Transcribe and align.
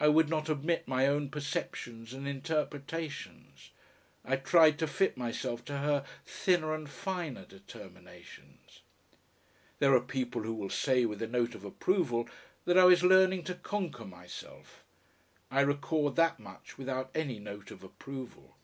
I 0.00 0.08
would 0.08 0.30
not 0.30 0.48
admit 0.48 0.88
my 0.88 1.06
own 1.06 1.28
perceptions 1.28 2.14
and 2.14 2.26
interpretations. 2.26 3.72
I 4.24 4.36
tried 4.36 4.78
to 4.78 4.86
fit 4.86 5.18
myself 5.18 5.66
to 5.66 5.76
her 5.76 6.06
thinner 6.24 6.72
and 6.74 6.88
finer 6.88 7.44
determinations. 7.44 8.80
There 9.78 9.94
are 9.94 10.00
people 10.00 10.44
who 10.44 10.54
will 10.54 10.70
say 10.70 11.04
with 11.04 11.20
a 11.20 11.28
note 11.28 11.54
of 11.54 11.66
approval 11.66 12.26
that 12.64 12.78
I 12.78 12.84
was 12.84 13.02
learning 13.04 13.44
to 13.44 13.54
conquer 13.54 14.06
myself. 14.06 14.82
I 15.50 15.60
record 15.60 16.16
that 16.16 16.40
much 16.40 16.78
without 16.78 17.10
any 17.14 17.38
note 17.38 17.70
of 17.70 17.82
approval.... 17.82 18.56